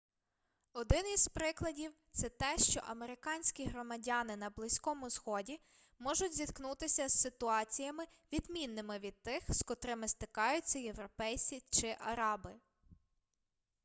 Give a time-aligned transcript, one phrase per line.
[0.73, 5.59] один із прикладів це те що американські громадяни на близькому сході
[5.99, 12.53] можуть зіткнутися з ситуаціями відмінними від тих з котрими зтикаються європейці чи араби